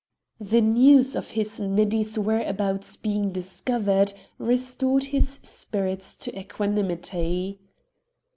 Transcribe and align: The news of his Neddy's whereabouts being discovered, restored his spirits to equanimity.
The 0.39 0.61
news 0.61 1.15
of 1.15 1.29
his 1.29 1.59
Neddy's 1.59 2.17
whereabouts 2.17 2.97
being 2.97 3.31
discovered, 3.31 4.13
restored 4.39 5.03
his 5.03 5.35
spirits 5.43 6.17
to 6.17 6.35
equanimity. 6.35 7.59